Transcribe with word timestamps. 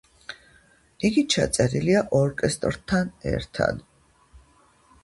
იგი 1.09 1.23
ჩაწერილია 1.35 2.01
ორკესტრთან 2.21 3.13
ერთად. 3.35 3.87